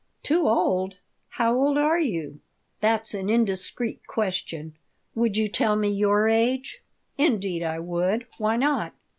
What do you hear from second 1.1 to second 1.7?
How